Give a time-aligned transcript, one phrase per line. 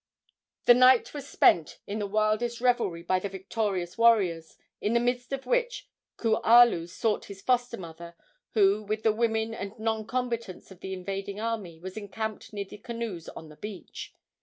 [0.65, 5.31] The night was spent in the wildest revelry by the victorious warriors, in the midst
[5.31, 8.15] of which Kualu sought his foster mother,
[8.55, 12.79] who, with the women and non combatants of the invading army, was encamped near the
[12.79, 14.11] canoes on the beach.